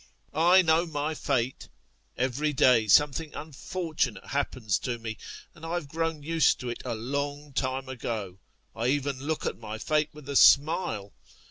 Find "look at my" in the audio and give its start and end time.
9.21-9.77